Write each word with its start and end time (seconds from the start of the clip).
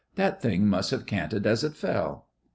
That 0.15 0.41
thing 0.41 0.65
must 0.65 0.89
have 0.89 1.05
canted 1.05 1.45
as 1.45 1.63
it 1.63 1.75
fell. 1.75 2.25